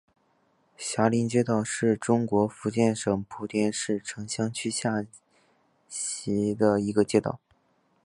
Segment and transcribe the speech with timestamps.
[0.77, 5.05] 霞林街道是中国福建省莆田市城厢区下
[5.87, 7.39] 辖的一个街道。